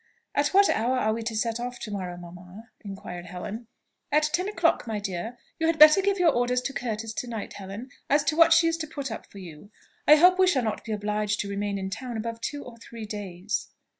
"At 0.33 0.47
what 0.47 0.67
hour 0.67 0.97
are 0.97 1.13
we 1.13 1.21
to 1.21 1.35
set 1.35 1.59
off 1.59 1.77
to 1.81 1.91
morrow, 1.91 2.17
mamma?" 2.17 2.71
inquired 2.83 3.27
Helen. 3.27 3.67
"At 4.11 4.31
ten 4.33 4.47
o'clock, 4.49 4.87
my 4.87 4.97
dear. 4.97 5.37
You 5.59 5.67
had 5.67 5.77
better 5.77 6.01
give 6.01 6.17
your 6.17 6.31
orders 6.31 6.59
to 6.61 6.73
Curtis 6.73 7.13
to 7.13 7.27
night, 7.27 7.53
Helen, 7.53 7.91
as 8.09 8.23
to 8.23 8.35
what 8.35 8.51
she 8.51 8.65
is 8.65 8.77
to 8.77 8.87
put 8.87 9.11
up 9.11 9.27
for 9.27 9.37
you. 9.37 9.69
I 10.07 10.15
hope 10.15 10.39
we 10.39 10.47
shall 10.47 10.63
not 10.63 10.83
be 10.83 10.91
obliged 10.91 11.39
to 11.41 11.49
remain 11.49 11.77
in 11.77 11.91
town 11.91 12.17
above 12.17 12.41
two 12.41 12.63
or 12.63 12.77
three 12.77 13.05
days." 13.05 13.67